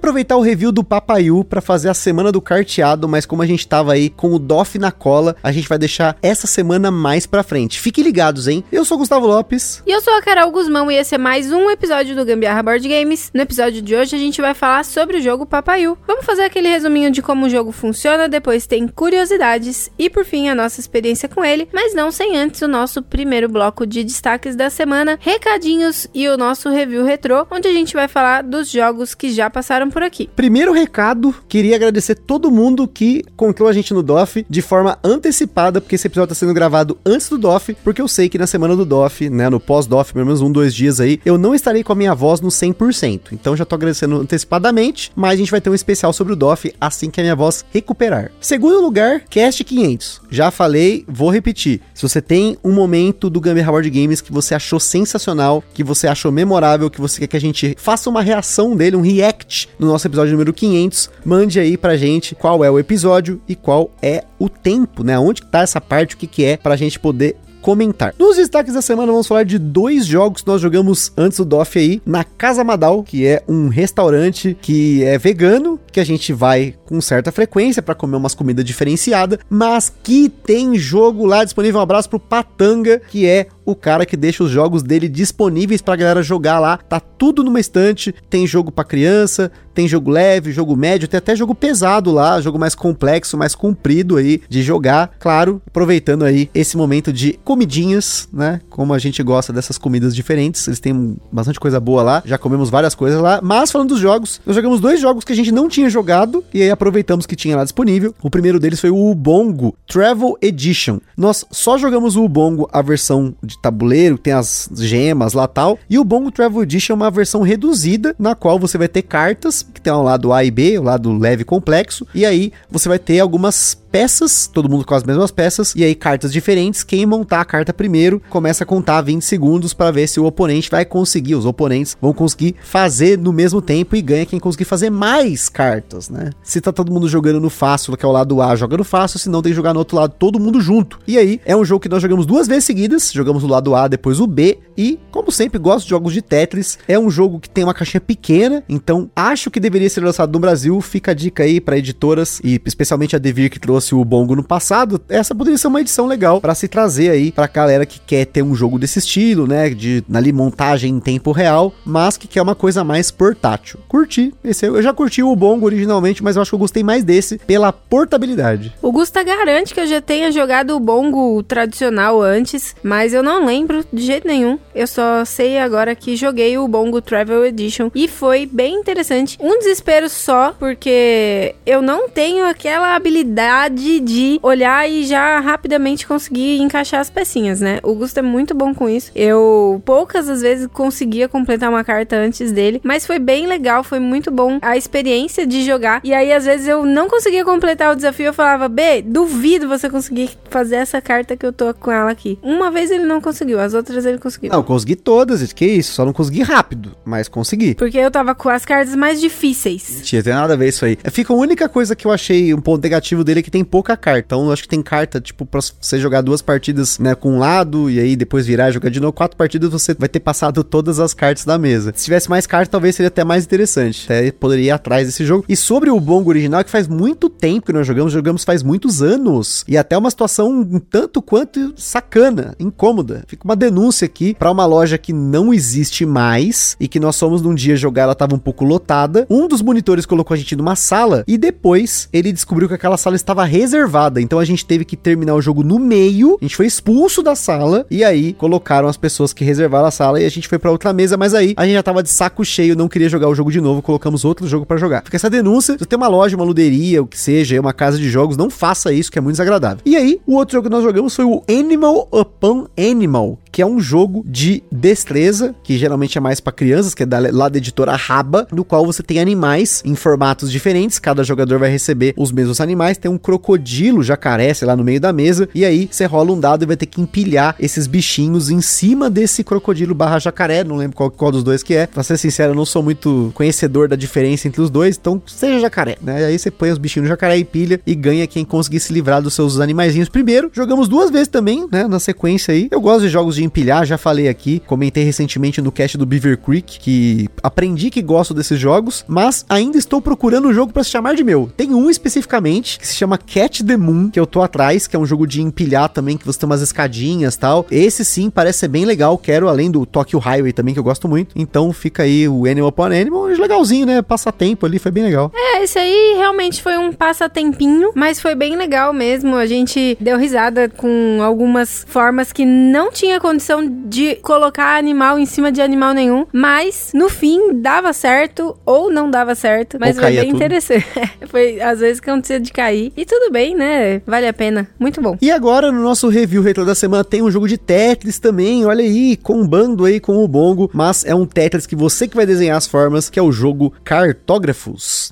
[0.00, 3.68] Aproveitar o review do Papaiu para fazer a semana do carteado, mas como a gente
[3.68, 7.42] tava aí com o DOF na cola, a gente vai deixar essa semana mais pra
[7.42, 7.78] frente.
[7.78, 8.64] Fiquem ligados, hein?
[8.72, 9.82] Eu sou o Gustavo Lopes.
[9.86, 12.88] E eu sou a Carol Guzmão e esse é mais um episódio do Gambiarra Board
[12.88, 13.30] Games.
[13.34, 15.98] No episódio de hoje a gente vai falar sobre o jogo Papaiu.
[16.06, 20.48] Vamos fazer aquele resuminho de como o jogo funciona, depois tem curiosidades e por fim
[20.48, 24.56] a nossa experiência com ele, mas não sem antes o nosso primeiro bloco de destaques
[24.56, 29.14] da semana, recadinhos e o nosso review retrô, onde a gente vai falar dos jogos
[29.14, 30.28] que já passaram por aqui.
[30.34, 35.80] Primeiro recado, queria agradecer todo mundo que encontrou a gente no DOF de forma antecipada,
[35.80, 38.76] porque esse episódio tá sendo gravado antes do DOF, porque eu sei que na semana
[38.76, 41.92] do DOF, né, no pós-DOF, pelo menos um, dois dias aí, eu não estarei com
[41.92, 43.32] a minha voz no 100%.
[43.32, 46.72] Então já tô agradecendo antecipadamente, mas a gente vai ter um especial sobre o DOF
[46.80, 48.30] assim que a minha voz recuperar.
[48.40, 50.22] Segundo lugar, Cast 500.
[50.30, 51.80] Já falei, vou repetir.
[51.94, 56.06] Se você tem um momento do Gamer Board Games que você achou sensacional, que você
[56.06, 59.86] achou memorável, que você quer que a gente faça uma reação dele, um react no
[59.86, 64.24] nosso episódio número 500, mande aí pra gente qual é o episódio e qual é
[64.38, 65.18] o tempo, né?
[65.18, 68.14] Onde tá essa parte, o que que é pra gente poder comentar.
[68.18, 71.78] Nos destaques da semana vamos falar de dois jogos que nós jogamos antes do DOF
[71.78, 76.74] aí, na Casa Madal, que é um restaurante que é vegano, que a gente vai
[76.86, 81.80] com certa frequência para comer umas comidas diferenciadas, mas que tem jogo lá disponível.
[81.80, 85.96] Um abraço pro Patanga, que é o cara que deixa os jogos dele disponíveis pra
[85.96, 86.76] galera jogar lá.
[86.76, 91.34] Tá tudo numa estante, tem jogo pra criança, tem jogo leve, jogo médio, tem até
[91.34, 95.12] jogo pesado lá, jogo mais complexo, mais comprido aí de jogar.
[95.18, 98.60] Claro, aproveitando aí esse momento de comidinhas, né?
[98.68, 102.22] Como a gente gosta dessas comidas diferentes, eles têm bastante coisa boa lá.
[102.24, 105.36] Já comemos várias coisas lá, mas falando dos jogos, nós jogamos dois jogos que a
[105.36, 108.14] gente não tinha jogado e aí aproveitamos que tinha lá disponível.
[108.22, 111.00] O primeiro deles foi o Ubongo Travel Edition.
[111.16, 115.78] Nós só jogamos o Ubongo a versão de tabuleiro, tem as gemas lá tal.
[115.88, 119.62] E o Bongo Travel Edition é uma versão reduzida, na qual você vai ter cartas,
[119.62, 122.06] que tem o lado A e B, o lado leve e complexo.
[122.14, 125.94] E aí você vai ter algumas peças, todo mundo com as mesmas peças, e aí
[125.94, 126.82] cartas diferentes.
[126.82, 130.70] Quem montar a carta primeiro começa a contar 20 segundos para ver se o oponente
[130.70, 131.34] vai conseguir.
[131.34, 136.08] Os oponentes vão conseguir fazer no mesmo tempo e ganha quem conseguir fazer mais cartas,
[136.08, 136.30] né?
[136.42, 139.18] Se tá todo mundo jogando no fácil, que é o lado A, joga no fácil,
[139.18, 140.98] se não tem que jogar no outro lado todo mundo junto.
[141.06, 143.88] E aí é um jogo que nós jogamos duas vezes seguidas, jogamos o lado A,
[143.88, 147.50] depois o B, e como sempre gosto de jogos de Tetris, é um jogo que
[147.50, 150.80] tem uma caixinha pequena, então acho que deveria ser lançado no Brasil.
[150.80, 154.36] Fica a dica aí para editoras e especialmente a Devir que trouxe trouxe o Bongo
[154.36, 157.98] no passado, essa poderia ser uma edição legal para se trazer aí pra galera que
[157.98, 162.28] quer ter um jogo desse estilo, né, de ali montagem em tempo real, mas que
[162.28, 163.80] quer uma coisa mais portátil.
[163.88, 167.02] Curti, esse eu já curti o Bongo originalmente, mas eu acho que eu gostei mais
[167.02, 168.74] desse pela portabilidade.
[168.82, 173.46] O Gusta garante que eu já tenha jogado o Bongo tradicional antes, mas eu não
[173.46, 174.58] lembro de jeito nenhum.
[174.74, 179.38] Eu só sei agora que joguei o Bongo Travel Edition e foi bem interessante.
[179.40, 183.30] Um desespero só, porque eu não tenho aquela habilidade
[183.70, 187.78] de olhar e já rapidamente conseguir encaixar as pecinhas, né?
[187.82, 189.10] O Gusto é muito bom com isso.
[189.14, 193.98] Eu poucas às vezes conseguia completar uma carta antes dele, mas foi bem legal, foi
[193.98, 196.00] muito bom a experiência de jogar.
[196.04, 199.88] E aí às vezes eu não conseguia completar o desafio, eu falava: "B, duvido você
[199.88, 202.38] conseguir fazer essa carta que eu tô com ela aqui".
[202.42, 204.50] Uma vez ele não conseguiu, as outras ele conseguiu.
[204.50, 207.74] Não, consegui todas, que isso, só não consegui rápido, mas consegui.
[207.74, 210.00] Porque eu tava com as cartas mais difíceis.
[210.02, 210.98] Tinha tem nada a ver isso aí.
[211.10, 213.96] Fica a única coisa que eu achei um ponto negativo dele é que tem pouca
[213.96, 214.20] carta.
[214.26, 217.90] Então, acho que tem carta, tipo, pra você jogar duas partidas, né, com um lado,
[217.90, 219.12] e aí depois virar e jogar de novo.
[219.12, 221.92] Quatro partidas, você vai ter passado todas as cartas da mesa.
[221.94, 224.04] Se tivesse mais cartas, talvez seria até mais interessante.
[224.04, 225.44] Até poderia ir atrás desse jogo.
[225.48, 229.02] E sobre o Bongo original, que faz muito tempo que nós jogamos, jogamos faz muitos
[229.02, 229.64] anos.
[229.66, 233.24] E até uma situação um tanto quanto sacana, incômoda.
[233.26, 237.42] Fica uma denúncia aqui para uma loja que não existe mais e que nós fomos
[237.42, 239.26] num dia jogar, ela tava um pouco lotada.
[239.28, 243.16] Um dos monitores colocou a gente numa sala e depois ele descobriu que aquela sala
[243.16, 244.20] estava reservada.
[244.20, 246.38] Então a gente teve que terminar o jogo no meio.
[246.40, 250.20] A gente foi expulso da sala e aí colocaram as pessoas que reservaram a sala
[250.20, 252.44] e a gente foi para outra mesa, mas aí a gente já tava de saco
[252.44, 255.02] cheio, não queria jogar o jogo de novo, colocamos outro jogo para jogar.
[255.04, 258.08] Fica essa denúncia, se tem uma loja, uma luderia, o que seja, uma casa de
[258.08, 259.78] jogos, não faça isso que é muito desagradável.
[259.84, 263.66] E aí, o outro jogo que nós jogamos foi o Animal Upon Animal, que é
[263.66, 267.58] um jogo de destreza, que geralmente é mais para crianças, que é da, lá da
[267.58, 272.32] editora Raba, no qual você tem animais em formatos diferentes, cada jogador vai receber os
[272.32, 276.32] mesmos animais, tem um crocodilo, jacaré, lá, no meio da mesa, e aí você rola
[276.32, 280.64] um dado e vai ter que empilhar esses bichinhos em cima desse crocodilo barra jacaré,
[280.64, 281.86] não lembro qual, qual dos dois que é.
[281.86, 285.60] Pra ser sincero, eu não sou muito conhecedor da diferença entre os dois, então seja
[285.60, 286.24] jacaré, né?
[286.26, 289.22] Aí você põe os bichinhos no jacaré e pilha e ganha quem conseguir se livrar
[289.22, 290.50] dos seus animaizinhos primeiro.
[290.52, 291.86] Jogamos duas vezes também, né?
[291.86, 292.68] Na sequência aí.
[292.70, 296.38] Eu gosto de jogos de empilhar, já falei aqui, comentei recentemente no cast do Beaver
[296.38, 300.90] Creek que aprendi que gosto desses jogos, mas ainda estou procurando um jogo para se
[300.90, 301.50] chamar de meu.
[301.56, 304.98] Tem um especificamente que se chama Catch the Moon, que eu tô atrás, que é
[304.98, 307.66] um jogo de empilhar também, que você tem umas escadinhas tal.
[307.70, 311.08] Esse sim parece ser bem legal, quero além do Tokyo Highway também, que eu gosto
[311.08, 311.34] muito.
[311.36, 314.02] Então fica aí o Animal Upon Animal, legalzinho, né?
[314.02, 315.30] Passatempo ali, foi bem legal.
[315.34, 319.36] É, esse aí realmente foi um passatempinho, mas foi bem legal mesmo.
[319.36, 325.24] A gente deu risada com algumas formas que não tinha condição de colocar animal em
[325.26, 330.02] cima de animal nenhum, mas no fim dava certo ou não dava certo, mas Ou
[330.02, 330.36] foi bem tudo.
[330.36, 330.86] interessante.
[331.28, 332.92] foi às vezes que acontecia de cair.
[332.96, 334.02] E tudo bem, né?
[334.06, 334.68] Vale a pena.
[334.78, 335.16] Muito bom.
[335.22, 338.82] E agora, no nosso review retro da semana, tem um jogo de Tetris também, olha
[338.82, 342.56] aí, combando aí com o bongo, mas é um Tetris que você que vai desenhar
[342.56, 345.10] as formas, que é o jogo Cartógrafos.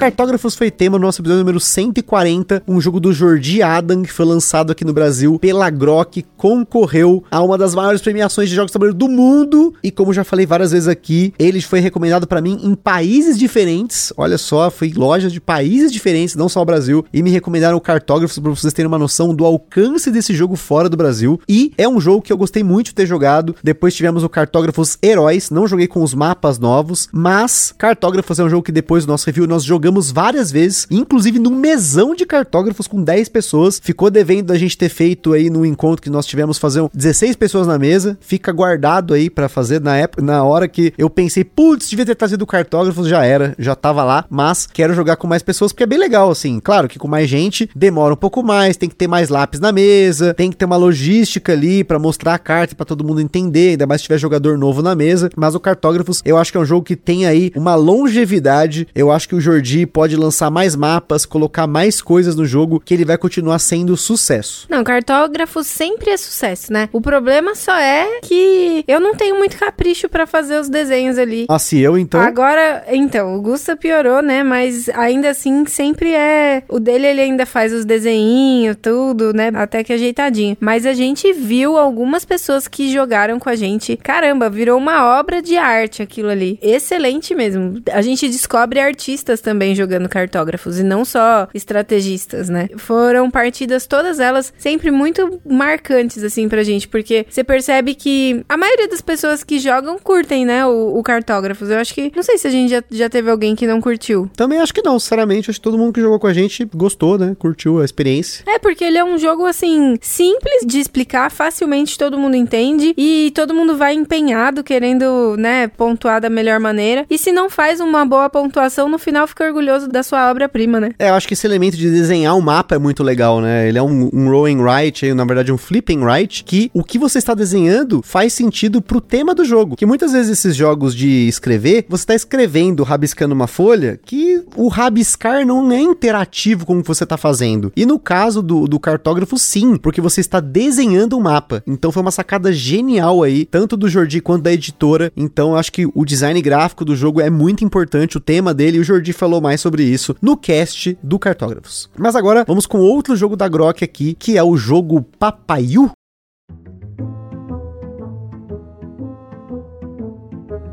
[0.00, 4.24] Cartógrafos foi tema no nosso episódio número 140, um jogo do Jordi Adam, que foi
[4.24, 8.72] lançado aqui no Brasil pela Grok, concorreu a uma das maiores premiações de jogos de
[8.72, 12.58] tabuleiro do mundo, e como já falei várias vezes aqui, ele foi recomendado pra mim
[12.62, 17.22] em países diferentes, olha só, foi lojas de países diferentes, não só o Brasil, e
[17.22, 20.96] me recomendaram o Cartógrafos pra vocês terem uma noção do alcance desse jogo fora do
[20.96, 24.30] Brasil, e é um jogo que eu gostei muito de ter jogado, depois tivemos o
[24.30, 29.04] Cartógrafos Heróis, não joguei com os mapas novos, mas Cartógrafos é um jogo que depois
[29.04, 33.80] do nosso review nós jogamos várias vezes, inclusive num mesão de cartógrafos com 10 pessoas.
[33.82, 37.36] Ficou devendo da gente ter feito aí no encontro que nós tivemos fazer um 16
[37.36, 38.16] pessoas na mesa.
[38.20, 42.14] Fica guardado aí pra fazer na época, na hora que eu pensei, putz, devia ter
[42.14, 45.86] trazido cartógrafos, já era, já tava lá, mas quero jogar com mais pessoas porque é
[45.86, 46.60] bem legal assim.
[46.60, 49.72] Claro que com mais gente demora um pouco mais, tem que ter mais lápis na
[49.72, 53.70] mesa, tem que ter uma logística ali pra mostrar a carta pra todo mundo entender,
[53.70, 56.60] ainda mais se tiver jogador novo na mesa, mas o cartógrafos eu acho que é
[56.60, 58.86] um jogo que tem aí uma longevidade.
[58.94, 62.94] Eu acho que o Jordi pode lançar mais mapas, colocar mais coisas no jogo, que
[62.94, 64.66] ele vai continuar sendo sucesso.
[64.68, 66.88] Não, cartógrafo sempre é sucesso, né?
[66.92, 71.46] O problema só é que eu não tenho muito capricho pra fazer os desenhos ali.
[71.48, 72.20] Ah, se eu então.
[72.20, 74.42] Agora, então, o Gusta piorou, né?
[74.42, 76.62] Mas ainda assim, sempre é.
[76.68, 79.50] O dele, ele ainda faz os desenhinhos, tudo, né?
[79.54, 80.56] Até que ajeitadinho.
[80.60, 83.96] Mas a gente viu algumas pessoas que jogaram com a gente.
[83.96, 86.58] Caramba, virou uma obra de arte aquilo ali.
[86.62, 87.82] Excelente mesmo.
[87.92, 92.68] A gente descobre artistas também jogando cartógrafos e não só estrategistas, né?
[92.76, 98.56] Foram partidas, todas elas, sempre muito marcantes, assim, pra gente, porque você percebe que a
[98.56, 100.66] maioria das pessoas que jogam curtem, né?
[100.66, 101.70] O, o cartógrafos.
[101.70, 102.12] Eu acho que.
[102.14, 104.30] Não sei se a gente já, já teve alguém que não curtiu.
[104.36, 105.50] Também acho que não, sinceramente.
[105.50, 107.34] Acho que todo mundo que jogou com a gente gostou, né?
[107.38, 108.44] Curtiu a experiência.
[108.46, 113.32] É, porque ele é um jogo, assim, simples de explicar, facilmente todo mundo entende e
[113.34, 117.06] todo mundo vai empenhado, querendo, né, pontuar da melhor maneira.
[117.08, 119.59] E se não faz uma boa pontuação, no final fica orgulhoso
[119.90, 120.90] da sua obra-prima, né?
[120.98, 123.68] É, eu acho que esse elemento de desenhar um mapa é muito legal, né?
[123.68, 127.18] Ele é um, um rowing right, na verdade um flipping right, que o que você
[127.18, 129.76] está desenhando faz sentido pro tema do jogo.
[129.76, 134.68] Que muitas vezes esses jogos de escrever, você está escrevendo, rabiscando uma folha, que o
[134.68, 137.72] rabiscar não é interativo como você está fazendo.
[137.76, 141.62] E no caso do, do cartógrafo, sim, porque você está desenhando um mapa.
[141.66, 145.12] Então foi uma sacada genial aí, tanto do Jordi quanto da editora.
[145.16, 148.76] Então eu acho que o design gráfico do jogo é muito importante, o tema dele,
[148.76, 151.88] e o Jordi falou mais sobre isso no cast do Cartógrafos.
[151.96, 155.90] Mas agora vamos com outro jogo da Grok aqui, que é o jogo Papaiu.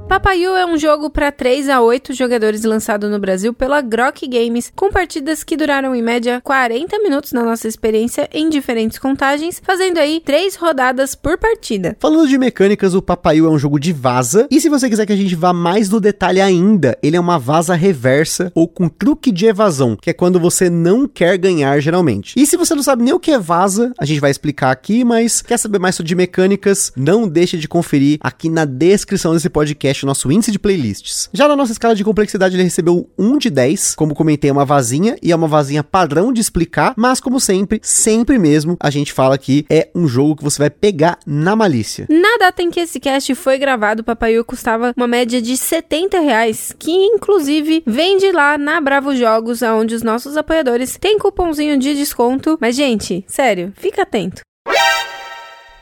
[0.07, 4.71] Papaiu é um jogo para 3 a 8 jogadores lançado no Brasil pela Grok Games,
[4.73, 9.97] com partidas que duraram em média 40 minutos na nossa experiência em diferentes contagens, fazendo
[9.97, 11.97] aí 3 rodadas por partida.
[11.99, 14.47] Falando de mecânicas, o Papaiu é um jogo de vaza.
[14.49, 17.37] E se você quiser que a gente vá mais no detalhe ainda, ele é uma
[17.37, 22.33] vaza reversa ou com truque de evasão, que é quando você não quer ganhar geralmente.
[22.37, 25.03] E se você não sabe nem o que é vaza, a gente vai explicar aqui,
[25.03, 29.96] mas quer saber mais sobre mecânicas, não deixe de conferir aqui na descrição desse podcast
[29.97, 31.29] podcast, nosso índice de playlists.
[31.33, 33.95] Já na nossa escala de complexidade, ele recebeu 1 de 10.
[33.95, 37.79] Como comentei, é uma vazinha e é uma vazinha padrão de explicar, mas como sempre,
[37.81, 42.05] sempre mesmo, a gente fala que é um jogo que você vai pegar na malícia.
[42.09, 46.19] Na data em que esse cast foi gravado, o Papayu custava uma média de 70
[46.19, 51.95] reais, que inclusive vende lá na Bravo Jogos, onde os nossos apoiadores têm cupomzinho de
[51.95, 52.57] desconto.
[52.59, 54.41] Mas, gente, sério, fica atento.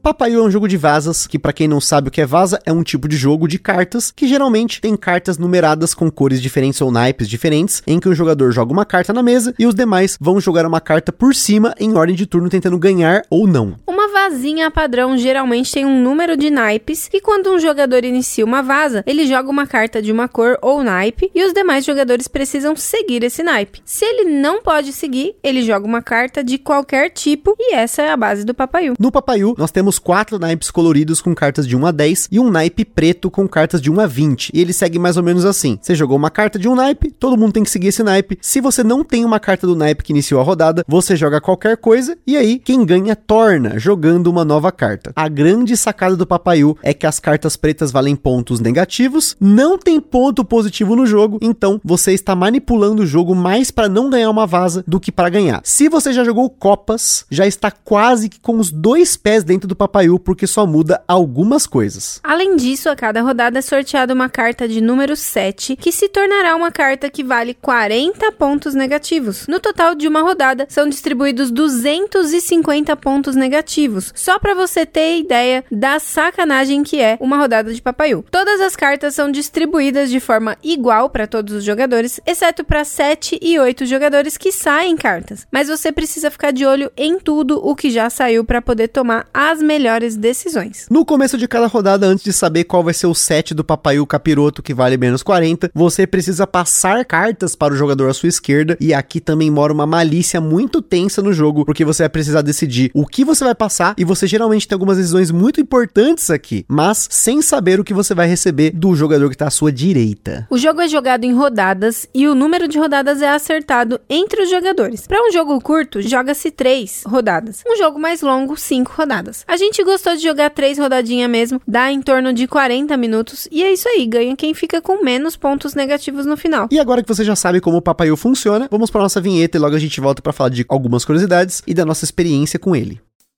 [0.00, 2.60] Papaiu é um jogo de vazas, que para quem não sabe o que é vaza,
[2.64, 6.80] é um tipo de jogo de cartas que geralmente tem cartas numeradas com cores diferentes
[6.80, 10.16] ou naipes diferentes, em que o jogador joga uma carta na mesa e os demais
[10.20, 13.74] vão jogar uma carta por cima em ordem de turno tentando ganhar ou não.
[13.86, 13.97] Uma
[14.28, 19.02] vazinha padrão geralmente tem um número de naipes e quando um jogador inicia uma vaza,
[19.06, 23.24] ele joga uma carta de uma cor ou naipe e os demais jogadores precisam seguir
[23.24, 23.80] esse naipe.
[23.86, 28.10] Se ele não pode seguir, ele joga uma carta de qualquer tipo e essa é
[28.10, 28.94] a base do Papaiu.
[28.98, 32.50] No Papaiu, nós temos quatro naipes coloridos com cartas de 1 a 10 e um
[32.50, 34.50] naipe preto com cartas de 1 a 20.
[34.52, 37.38] E ele segue mais ou menos assim: você jogou uma carta de um naipe, todo
[37.38, 38.38] mundo tem que seguir esse naipe.
[38.42, 41.78] Se você não tem uma carta do naipe que iniciou a rodada, você joga qualquer
[41.78, 45.12] coisa e aí quem ganha torna jogando uma nova carta.
[45.14, 50.00] A grande sacada do Papaiu é que as cartas pretas valem pontos negativos, não tem
[50.00, 54.46] ponto positivo no jogo, então você está manipulando o jogo mais para não ganhar uma
[54.46, 55.60] vaza do que para ganhar.
[55.64, 59.76] Se você já jogou copas, já está quase que com os dois pés dentro do
[59.76, 62.20] Papaiu, porque só muda algumas coisas.
[62.22, 66.56] Além disso, a cada rodada é sorteada uma carta de número 7, que se tornará
[66.56, 69.46] uma carta que vale 40 pontos negativos.
[69.46, 75.64] No total de uma rodada, são distribuídos 250 pontos negativos, só para você ter ideia
[75.70, 78.24] da sacanagem que é uma rodada de Papaiu.
[78.30, 83.38] Todas as cartas são distribuídas de forma igual para todos os jogadores, exceto para 7
[83.40, 85.46] e 8 jogadores que saem cartas.
[85.50, 89.26] Mas você precisa ficar de olho em tudo o que já saiu para poder tomar
[89.32, 90.86] as melhores decisões.
[90.90, 94.06] No começo de cada rodada, antes de saber qual vai ser o set do Papaiu
[94.06, 98.76] Capiroto que vale menos 40, você precisa passar cartas para o jogador à sua esquerda.
[98.80, 102.90] E aqui também mora uma malícia muito tensa no jogo, porque você vai precisar decidir
[102.94, 107.08] o que você vai passar e você geralmente tem algumas decisões muito importantes aqui, mas
[107.10, 110.46] sem saber o que você vai receber do jogador que está à sua direita.
[110.50, 114.50] O jogo é jogado em rodadas e o número de rodadas é acertado entre os
[114.50, 115.06] jogadores.
[115.06, 117.62] Para um jogo curto, joga-se três rodadas.
[117.66, 119.44] Um jogo mais longo, cinco rodadas.
[119.46, 123.62] A gente gostou de jogar três rodadinhas mesmo, dá em torno de 40 minutos e
[123.62, 126.68] é isso aí, ganha quem fica com menos pontos negativos no final.
[126.70, 129.60] E agora que você já sabe como o Papaiu funciona, vamos para nossa vinheta e
[129.60, 133.00] logo a gente volta para falar de algumas curiosidades e da nossa experiência com ele.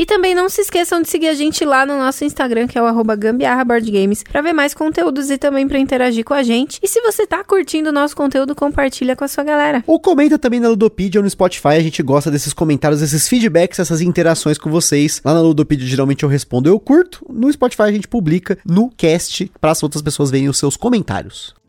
[0.00, 2.82] E também não se esqueçam de seguir a gente lá no nosso Instagram, que é
[2.82, 6.42] o arroba Gambiarra Board Games, pra ver mais conteúdos e também pra interagir com a
[6.42, 6.78] gente.
[6.82, 9.84] E se você tá curtindo o nosso conteúdo, compartilha com a sua galera.
[9.86, 13.78] Ou comenta também na Ludopedia ou no Spotify, a gente gosta desses comentários, desses feedbacks,
[13.78, 15.20] essas interações com vocês.
[15.22, 17.22] Lá na Ludopedia geralmente eu respondo, eu curto.
[17.28, 21.59] No Spotify a gente publica no cast para as outras pessoas verem os seus comentários.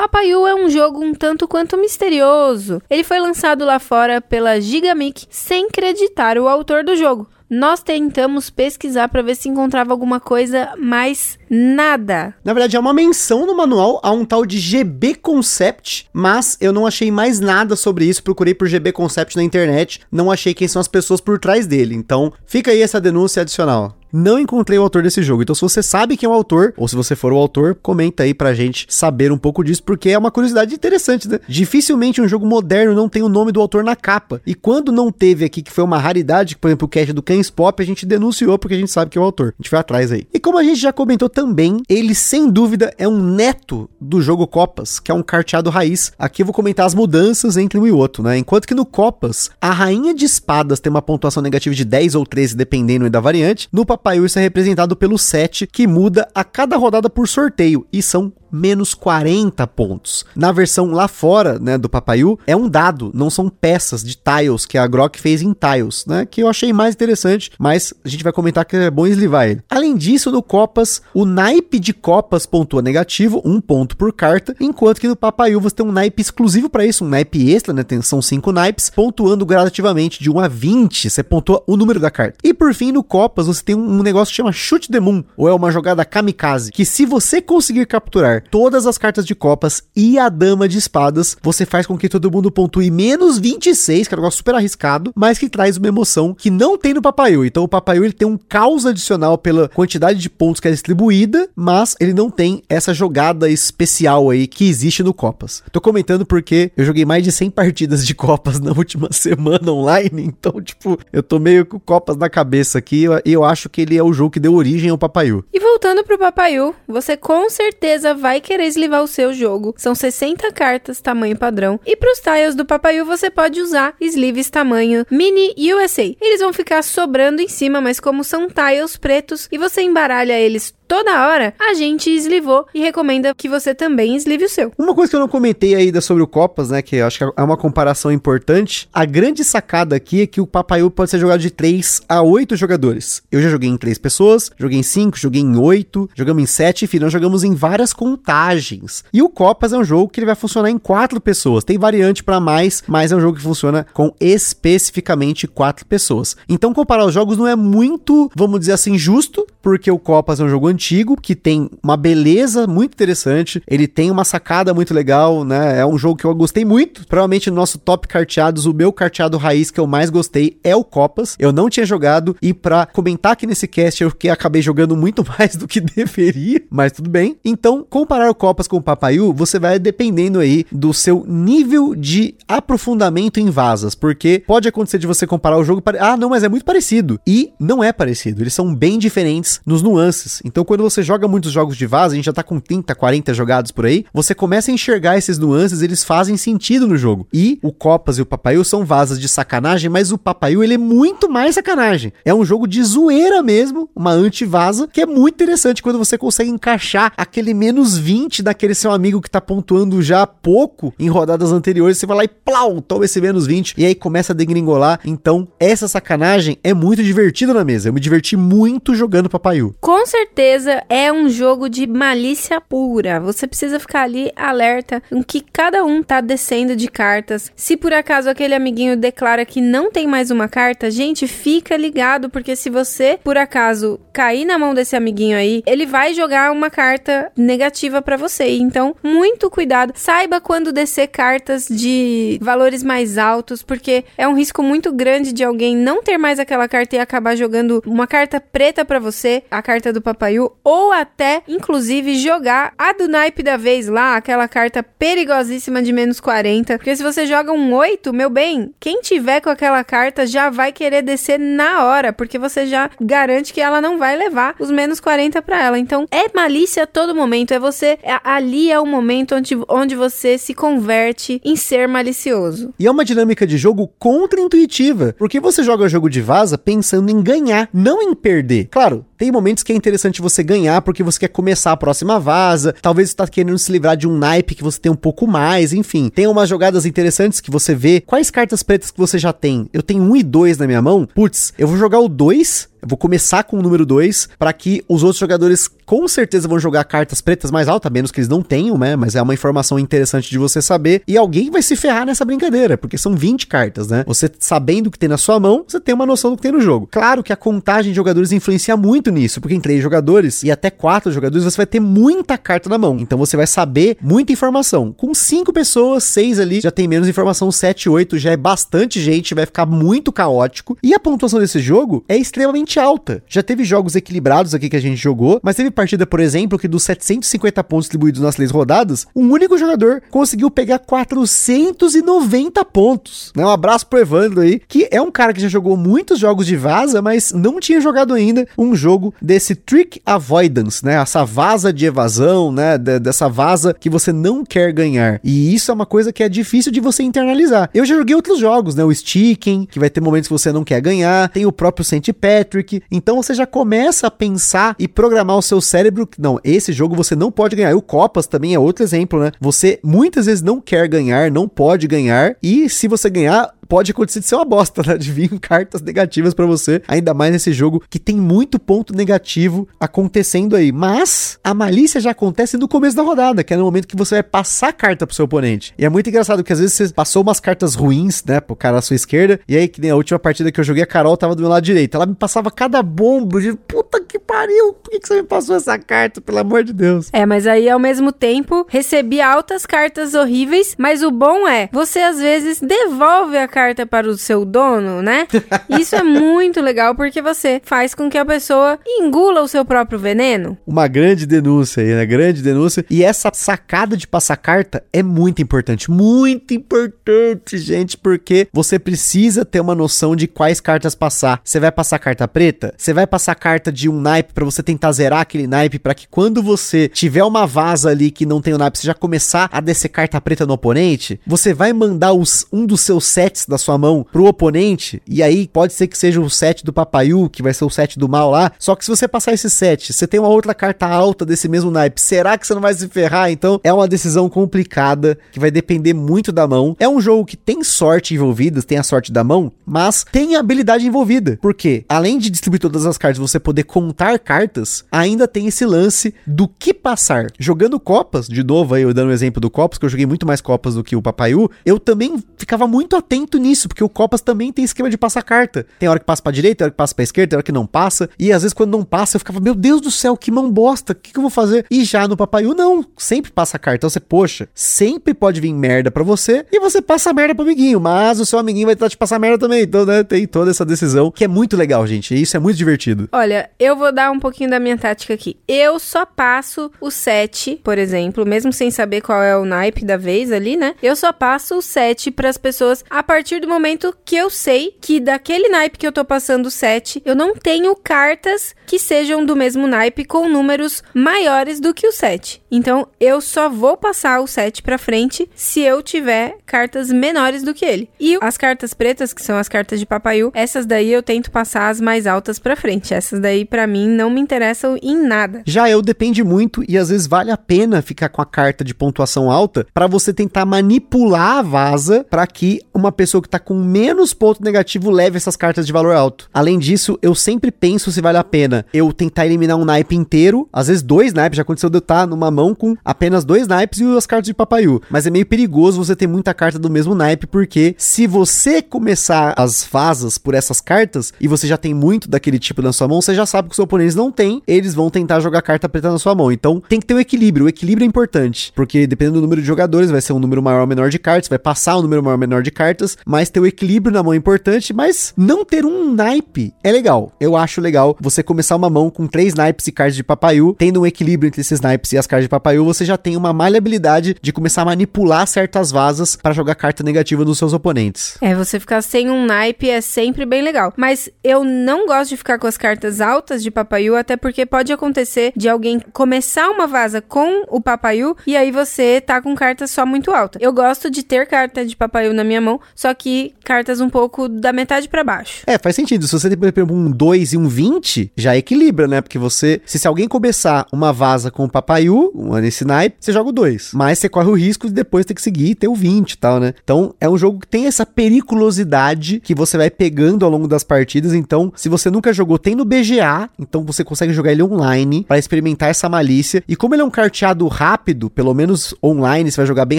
[0.00, 2.80] Papaiu é um jogo um tanto quanto misterioso.
[2.88, 7.28] Ele foi lançado lá fora pela Gigamic sem creditar o autor do jogo.
[7.50, 12.32] Nós tentamos pesquisar para ver se encontrava alguma coisa, mas nada.
[12.42, 16.72] Na verdade, é uma menção no manual a um tal de GB Concept, mas eu
[16.72, 18.22] não achei mais nada sobre isso.
[18.22, 21.94] Procurei por GB Concept na internet, não achei quem são as pessoas por trás dele.
[21.94, 23.99] Então, fica aí essa denúncia adicional.
[24.12, 25.42] Não encontrei o autor desse jogo.
[25.42, 28.22] Então, se você sabe quem é o autor, ou se você for o autor, comenta
[28.22, 31.38] aí pra gente saber um pouco disso, porque é uma curiosidade interessante, né?
[31.48, 34.40] Dificilmente um jogo moderno não tem o nome do autor na capa.
[34.46, 37.50] E quando não teve aqui, que foi uma raridade, por exemplo, o cast do Cans
[37.50, 39.54] Pop, a gente denunciou porque a gente sabe que é o autor.
[39.58, 40.26] A gente vai atrás aí.
[40.32, 44.46] E como a gente já comentou também, ele sem dúvida é um neto do jogo
[44.46, 46.12] Copas, que é um carteado raiz.
[46.18, 48.38] Aqui eu vou comentar as mudanças entre um e outro, né?
[48.38, 52.26] Enquanto que no Copas, a rainha de espadas tem uma pontuação negativa de 10 ou
[52.26, 53.68] 13, dependendo da variante.
[53.72, 58.00] No Papaiu isso é representado pelo 7, que muda a cada rodada por sorteio, e
[58.00, 60.24] são menos 40 pontos.
[60.34, 64.66] Na versão lá fora, né, do Papaiu, é um dado, não são peças de tiles
[64.66, 68.24] que a Grok fez em tiles, né, que eu achei mais interessante, mas a gente
[68.24, 69.62] vai comentar que é bom eslivar ele.
[69.70, 75.00] Além disso, no Copas, o naipe de Copas pontua negativo, um ponto por carta, enquanto
[75.00, 78.20] que no Papaiu você tem um naipe exclusivo para isso, um naipe extra, né, são
[78.20, 82.38] cinco naipes, pontuando gradativamente de 1 a 20, você pontua o número da carta.
[82.42, 85.24] E por fim, no Copas, você tem um, um negócio que chama Shoot the Moon,
[85.36, 89.82] ou é uma jogada kamikaze, que se você conseguir capturar todas as cartas de copas
[89.96, 94.14] e a dama de espadas, você faz com que todo mundo pontue menos 26, que
[94.14, 97.44] é um negócio super arriscado, mas que traz uma emoção que não tem no Papaiu.
[97.44, 101.48] Então o Papaiu ele tem um caos adicional pela quantidade de pontos que é distribuída,
[101.56, 105.62] mas ele não tem essa jogada especial aí que existe no Copas.
[105.72, 110.22] Tô comentando porque eu joguei mais de 100 partidas de Copas na última semana online,
[110.22, 113.96] então, tipo, eu tô meio com Copas na cabeça aqui e eu acho que ele
[113.96, 115.44] é o jogo que deu origem ao Papaiu.
[115.52, 119.74] E voltando pro Papaiu, você com certeza vai querer eslivar o seu jogo.
[119.76, 121.80] São 60 cartas, tamanho padrão.
[121.86, 126.14] E para os tiles do Papaiu, você pode usar sleeves tamanho Mini USA.
[126.20, 130.74] Eles vão ficar sobrando em cima, mas como são tiles pretos e você embaralha eles
[130.90, 134.72] toda hora, a gente eslivou e recomenda que você também eslive o seu.
[134.76, 137.24] Uma coisa que eu não comentei ainda sobre o Copas, né, que eu acho que
[137.24, 141.38] é uma comparação importante, a grande sacada aqui é que o Papaiu pode ser jogado
[141.38, 143.22] de 3 a 8 jogadores.
[143.30, 146.86] Eu já joguei em 3 pessoas, joguei em 5, joguei em 8, jogamos em 7,
[146.86, 149.04] enfim, nós jogamos em várias contagens.
[149.12, 151.62] E o Copas é um jogo que ele vai funcionar em 4 pessoas.
[151.62, 156.36] Tem variante para mais, mas é um jogo que funciona com especificamente 4 pessoas.
[156.48, 160.44] Então comparar os jogos não é muito, vamos dizer assim, justo, porque o Copas é
[160.44, 163.62] um jogo antigo antigo que tem uma beleza muito interessante.
[163.68, 165.78] Ele tem uma sacada muito legal, né?
[165.78, 167.06] É um jogo que eu gostei muito.
[167.06, 170.82] Provavelmente no nosso top carteados, o meu carteado raiz que eu mais gostei é o
[170.82, 171.36] Copas.
[171.38, 175.22] Eu não tinha jogado e para comentar aqui nesse cast eu que acabei jogando muito
[175.38, 177.36] mais do que deveria, mas tudo bem.
[177.44, 182.34] Então, comparar o Copas com o Papaiu, você vai dependendo aí do seu nível de
[182.48, 186.48] aprofundamento em vasas, porque pode acontecer de você comparar o jogo, ah, não, mas é
[186.48, 187.20] muito parecido.
[187.26, 190.40] E não é parecido, eles são bem diferentes nos nuances.
[190.44, 193.34] Então, quando você joga muitos jogos de vaza, a gente já tá com 30, 40
[193.34, 197.26] jogados por aí, você começa a enxergar esses nuances, eles fazem sentido no jogo.
[197.32, 200.78] E o Copas e o Papaiu são vazas de sacanagem, mas o Papaiu ele é
[200.78, 202.12] muito mais sacanagem.
[202.24, 206.50] É um jogo de zoeira mesmo, uma anti-vaza, que é muito interessante quando você consegue
[206.50, 211.98] encaixar aquele menos 20 daquele seu amigo que tá pontuando já pouco em rodadas anteriores,
[211.98, 215.00] você vai lá e plau, toma esse menos 20 e aí começa a degringolar.
[215.04, 217.88] Então, essa sacanagem é muito divertida na mesa.
[217.88, 219.74] Eu me diverti muito jogando Papaiu.
[219.80, 223.18] Com certeza certeza é um jogo de malícia pura.
[223.20, 227.50] Você precisa ficar ali alerta em que cada um tá descendo de cartas.
[227.56, 232.28] Se por acaso aquele amiguinho declara que não tem mais uma carta, gente, fica ligado,
[232.28, 236.68] porque se você por acaso cair na mão desse amiguinho aí, ele vai jogar uma
[236.68, 238.50] carta negativa para você.
[238.50, 239.92] Então, muito cuidado.
[239.96, 245.42] Saiba quando descer cartas de valores mais altos, porque é um risco muito grande de
[245.42, 249.62] alguém não ter mais aquela carta e acabar jogando uma carta preta para você, a
[249.62, 250.02] carta do
[250.40, 255.92] Papaiu, ou até, inclusive, jogar a do naipe da vez lá, aquela carta perigosíssima de
[255.92, 256.78] menos 40.
[256.78, 260.72] Porque se você joga um 8, meu bem, quem tiver com aquela carta já vai
[260.72, 265.00] querer descer na hora, porque você já garante que ela não vai levar os menos
[265.00, 265.78] 40 para ela.
[265.78, 269.94] Então, é malícia a todo momento, é você, é, ali é o momento onde, onde
[269.94, 272.72] você se converte em ser malicioso.
[272.78, 277.22] E é uma dinâmica de jogo contra-intuitiva, porque você joga jogo de vaza pensando em
[277.22, 278.68] ganhar, não em perder.
[278.70, 282.74] Claro, tem momentos que é interessante você ganhar porque você quer começar a próxima vaza,
[282.80, 285.72] talvez você tá querendo se livrar de um naipe que você tem um pouco mais,
[285.72, 286.08] enfim.
[286.08, 289.68] Tem umas jogadas interessantes que você vê quais cartas pretas que você já tem.
[289.72, 291.06] Eu tenho um e dois na minha mão.
[291.14, 294.82] Putz, eu vou jogar o dois eu vou começar com o número 2 para que
[294.88, 298.42] os outros jogadores com certeza vão jogar cartas pretas mais altas, menos que eles não
[298.42, 298.96] tenham, né?
[298.96, 301.02] Mas é uma informação interessante de você saber.
[301.06, 304.04] E alguém vai se ferrar nessa brincadeira, porque são 20 cartas, né?
[304.06, 306.52] Você sabendo o que tem na sua mão, você tem uma noção do que tem
[306.52, 306.88] no jogo.
[306.90, 310.70] Claro que a contagem de jogadores influencia muito nisso, porque em três jogadores e até
[310.70, 312.98] quatro jogadores você vai ter muita carta na mão.
[313.00, 314.92] Então você vai saber muita informação.
[314.92, 319.34] Com cinco pessoas, seis ali, já tem menos informação, sete, oito já é bastante gente,
[319.34, 320.76] vai ficar muito caótico.
[320.82, 323.22] E a pontuação desse jogo é extremamente alta.
[323.28, 326.68] Já teve jogos equilibrados aqui que a gente jogou, mas teve partida, por exemplo, que
[326.68, 333.32] dos 750 pontos distribuídos nas leis rodadas, um único jogador conseguiu pegar 490 pontos.
[333.34, 333.44] Né?
[333.44, 336.56] Um abraço pro Evandro aí, que é um cara que já jogou muitos jogos de
[336.56, 340.94] vaza, mas não tinha jogado ainda um jogo desse trick avoidance, né?
[340.94, 342.78] Essa vaza de evasão, né?
[342.78, 345.20] dessa vaza que você não quer ganhar.
[345.22, 347.70] E isso é uma coisa que é difícil de você internalizar.
[347.72, 348.84] Eu já joguei outros jogos, né?
[348.84, 352.12] O Sticking, que vai ter momentos que você não quer ganhar, tem o próprio St.
[352.12, 352.82] Patrick.
[352.90, 356.08] Então você já começa a pensar e programar o seu cérebro.
[356.18, 357.70] Não, esse jogo você não pode ganhar.
[357.70, 359.32] E o Copas também é outro exemplo, né?
[359.40, 362.36] Você muitas vezes não quer ganhar, não pode ganhar.
[362.42, 364.98] E se você ganhar, pode acontecer de ser uma bosta, né?
[364.98, 369.68] De vir cartas negativas para você, ainda mais nesse jogo que tem muito ponto negativo
[369.78, 370.72] acontecendo aí.
[370.72, 374.16] Mas a malícia já acontece no começo da rodada, que é no momento que você
[374.16, 375.72] vai passar carta pro seu oponente.
[375.78, 378.78] E é muito engraçado que às vezes você passou umas cartas ruins, né, pro cara
[378.78, 381.16] à sua esquerda, e aí que nem a última partida que eu joguei, a Carol
[381.16, 381.94] tava do meu lado direito.
[381.94, 385.54] Ela me passava cada bombo de puta que pariu, por que, que você me passou
[385.54, 387.08] essa carta, pelo amor de Deus?
[387.12, 392.00] É, mas aí ao mesmo tempo recebi altas cartas horríveis, mas o bom é, você
[392.00, 395.28] às vezes devolve a carta carta para o seu dono, né?
[395.68, 399.98] Isso é muito legal porque você faz com que a pessoa engula o seu próprio
[399.98, 400.56] veneno.
[400.66, 402.06] Uma grande denúncia aí, né?
[402.06, 402.86] Grande denúncia.
[402.88, 405.90] E essa sacada de passar carta é muito importante.
[405.90, 411.42] Muito importante, gente, porque você precisa ter uma noção de quais cartas passar.
[411.44, 412.72] Você vai passar carta preta?
[412.78, 416.08] Você vai passar carta de um naipe para você tentar zerar aquele naipe para que
[416.08, 419.60] quando você tiver uma vaza ali que não tem o naipe, você já começar a
[419.60, 421.20] descer carta preta no oponente?
[421.26, 425.46] Você vai mandar os, um dos seus sets da sua mão pro oponente, e aí
[425.46, 428.30] pode ser que seja o set do Papayu, que vai ser o set do mal
[428.30, 428.52] lá.
[428.58, 431.70] Só que se você passar esse set, você tem uma outra carta alta desse mesmo
[431.70, 433.30] naipe, será que você não vai se ferrar?
[433.30, 436.76] Então é uma decisão complicada que vai depender muito da mão.
[436.78, 440.86] É um jogo que tem sorte envolvida, tem a sorte da mão, mas tem habilidade
[440.86, 441.38] envolvida.
[441.42, 446.14] Porque além de distribuir todas as cartas, você poder contar cartas, ainda tem esse lance
[446.26, 447.26] do que passar.
[447.38, 450.26] Jogando copas, de novo aí eu dando o exemplo do copas, que eu joguei muito
[450.26, 454.20] mais copas do que o Papayu, eu também ficava muito atento nisso, porque o Copas
[454.20, 455.66] também tem esquema de passar carta.
[455.78, 457.52] Tem hora que passa pra direita, tem hora que passa pra esquerda, tem hora que
[457.52, 458.08] não passa.
[458.18, 460.92] E às vezes quando não passa, eu ficava, meu Deus do céu, que mão bosta,
[460.92, 461.64] o que, que eu vou fazer?
[461.70, 463.76] E já no Papaiu, não, sempre passa carta.
[463.76, 467.80] Então você, poxa, sempre pode vir merda pra você e você passa merda pro amiguinho,
[467.80, 469.62] mas o seu amiguinho vai tentar te passar merda também.
[469.62, 472.14] Então, né, tem toda essa decisão que é muito legal, gente.
[472.14, 473.08] E isso é muito divertido.
[473.12, 475.36] Olha, eu vou dar um pouquinho da minha tática aqui.
[475.46, 479.96] Eu só passo o 7, por exemplo, mesmo sem saber qual é o naipe da
[479.96, 480.74] vez ali, né?
[480.82, 484.74] Eu só passo o 7 para as pessoas a partir do momento que eu sei
[484.80, 489.36] que daquele naipe que eu tô passando 7, eu não tenho cartas que sejam do
[489.36, 492.42] mesmo naipe com números maiores do que o 7.
[492.50, 497.52] Então eu só vou passar o 7 para frente se eu tiver cartas menores do
[497.52, 497.90] que ele.
[497.98, 501.68] E as cartas pretas, que são as cartas de papaiu, essas daí eu tento passar
[501.68, 502.94] as mais altas para frente.
[502.94, 505.42] Essas daí para mim não me interessam em nada.
[505.46, 508.74] Já eu depende muito e às vezes vale a pena ficar com a carta de
[508.74, 513.54] pontuação alta para você tentar manipular a vaza para que uma pessoa que tá com
[513.54, 516.28] menos ponto negativo leve essas cartas de valor alto.
[516.34, 520.46] Além disso, eu sempre penso se vale a pena eu tentar eliminar um naipe inteiro,
[520.52, 523.80] às vezes dois naipes, já aconteceu de eu estar numa mão com apenas dois naipes
[523.80, 524.82] e as cartas de papaiu.
[524.90, 529.32] Mas é meio perigoso você ter muita carta do mesmo naipe, porque se você começar
[529.36, 533.00] as vasas por essas cartas e você já tem muito daquele tipo na sua mão,
[533.00, 535.98] você já sabe que os oponentes não têm, eles vão tentar jogar carta preta na
[535.98, 536.30] sua mão.
[536.30, 537.46] Então tem que ter um equilíbrio.
[537.46, 540.60] O equilíbrio é importante, porque dependendo do número de jogadores, vai ser um número maior
[540.60, 543.40] ou menor de cartas, vai passar um número maior ou menor de cartas, mas ter
[543.40, 547.12] o equilíbrio na mão é importante, mas não ter um naipe é legal.
[547.20, 550.80] Eu acho legal você começar uma mão com três naipes e cards de papaiu, tendo
[550.80, 554.16] um equilíbrio entre esses naipes e as cards de papaiu, você já tem uma maleabilidade
[554.20, 558.16] de começar a manipular certas vasas para jogar carta negativa nos seus oponentes.
[558.20, 560.72] É, você ficar sem um naipe é sempre bem legal.
[560.76, 564.72] Mas eu não gosto de ficar com as cartas altas de papaiu, até porque pode
[564.72, 569.70] acontecer de alguém começar uma vaza com o papaiu e aí você tá com cartas
[569.70, 570.38] só muito alta.
[570.40, 574.28] Eu gosto de ter carta de papaiu na minha mão, só que cartas um pouco
[574.28, 575.42] da metade para baixo.
[575.46, 576.06] É, faz sentido.
[576.06, 579.00] Se você tem, por exemplo, um 2 e um 20, já equilibra, né?
[579.00, 583.30] Porque você, se, se alguém começar uma vaza com o papaiu, nesse naipe, você joga
[583.30, 583.72] o 2.
[583.74, 586.18] Mas você corre o risco de depois ter que seguir e ter o 20 e
[586.18, 586.54] tal, né?
[586.62, 590.64] Então, é um jogo que tem essa periculosidade que você vai pegando ao longo das
[590.64, 591.12] partidas.
[591.12, 595.18] Então, se você nunca jogou, tem no BGA, então você consegue jogar ele online para
[595.18, 596.42] experimentar essa malícia.
[596.48, 599.78] E como ele é um carteado rápido, pelo menos online, você vai jogar bem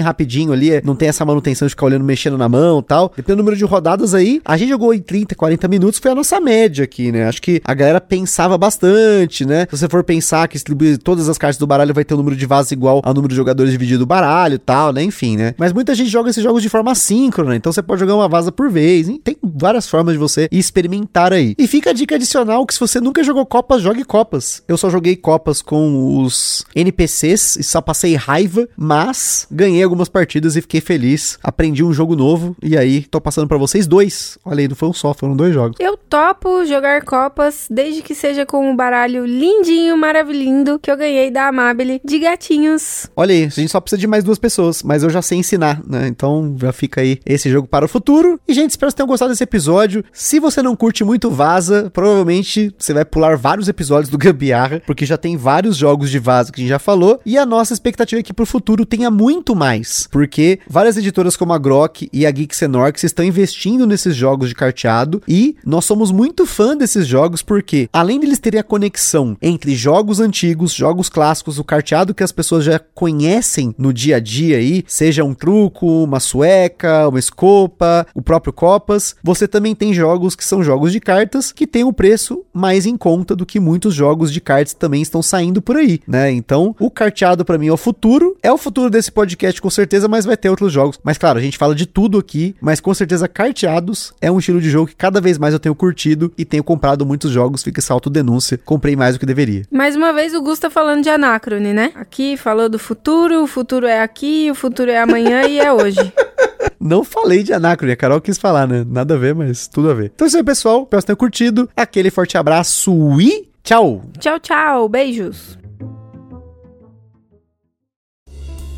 [0.00, 3.01] rapidinho ali, não tem essa manutenção de ficar olhando, mexendo na mão e tal.
[3.08, 6.14] Dependendo do número de rodadas aí, a gente jogou em 30, 40 minutos, foi a
[6.14, 7.26] nossa média aqui, né?
[7.26, 9.66] Acho que a galera pensava bastante, né?
[9.70, 12.18] Se você for pensar que distribuir todas as cartas do baralho vai ter o um
[12.18, 15.02] número de vasos igual ao número de jogadores dividido do baralho e tal, né?
[15.02, 15.54] Enfim, né?
[15.58, 18.52] Mas muita gente joga esses jogos de forma síncrona, então você pode jogar uma vaza
[18.52, 19.08] por vez.
[19.08, 19.20] Hein?
[19.22, 21.54] Tem várias formas de você experimentar aí.
[21.58, 24.62] E fica a dica adicional que se você nunca jogou Copas, jogue Copas.
[24.66, 30.56] Eu só joguei Copas com os NPCs e só passei raiva, mas ganhei algumas partidas
[30.56, 31.38] e fiquei feliz.
[31.42, 34.38] Aprendi um jogo novo e aí tô passando para vocês dois.
[34.44, 35.76] Olha aí, não foi um só, foram dois jogos.
[35.80, 41.30] Eu topo jogar Copas desde que seja com um baralho lindinho, maravilhindo que eu ganhei
[41.30, 43.06] da Amabile de gatinhos.
[43.16, 45.80] Olha aí, a gente só precisa de mais duas pessoas, mas eu já sei ensinar,
[45.86, 46.06] né?
[46.08, 48.40] Então já fica aí esse jogo para o futuro.
[48.46, 50.04] E gente, espero que vocês tenham gostado desse episódio.
[50.12, 55.06] Se você não curte muito Vaza, provavelmente você vai pular vários episódios do Gambiarra, porque
[55.06, 57.20] já tem vários jogos de Vaza que a gente já falou.
[57.24, 61.52] E a nossa expectativa é que pro futuro tenha muito mais, porque várias editoras como
[61.52, 66.10] a Grok e a Geeks Enorx estão investindo nesses jogos de carteado e nós somos
[66.10, 71.58] muito fã desses jogos porque além deles terem a conexão entre jogos antigos, jogos clássicos,
[71.58, 75.86] o carteado que as pessoas já conhecem no dia a dia aí, seja um truco,
[76.02, 81.00] uma sueca, uma escopa, o próprio Copas, você também tem jogos que são jogos de
[81.00, 85.02] cartas que têm um preço mais em conta do que muitos jogos de cartas também
[85.02, 86.30] estão saindo por aí, né?
[86.30, 90.08] Então, o carteado para mim é o futuro, é o futuro desse podcast com certeza,
[90.08, 90.98] mas vai ter outros jogos.
[91.02, 94.60] Mas claro, a gente fala de tudo aqui, mas com certeza carteados é um estilo
[94.60, 97.80] de jogo que cada vez mais eu tenho curtido e tenho comprado muitos jogos, fica
[97.80, 99.62] essa autodenúncia, comprei mais do que deveria.
[99.70, 101.92] Mais uma vez o Gusta falando de Anacrone, né?
[101.94, 106.12] Aqui falou do futuro, o futuro é aqui, o futuro é amanhã e é hoje.
[106.78, 108.84] Não falei de Anacrone, a Carol quis falar, né?
[108.88, 110.10] Nada a ver, mas tudo a ver.
[110.14, 110.82] Então é isso aí, pessoal.
[110.82, 111.70] Espero que tenham curtido.
[111.76, 114.02] Aquele forte abraço e tchau!
[114.18, 114.88] Tchau, tchau.
[114.88, 115.61] Beijos.